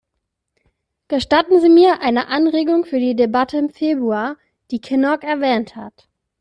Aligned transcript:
Gestatten 1.09 1.61
Sie 1.61 1.69
mir 1.69 2.01
eine 2.01 2.25
Anregung 2.27 2.85
für 2.85 2.97
die 2.97 3.15
Debatte 3.15 3.59
im 3.59 3.69
Februar, 3.69 4.35
die 4.71 4.81
Kinnock 4.81 5.23
erwähnt 5.23 5.75
hat. 5.75 6.07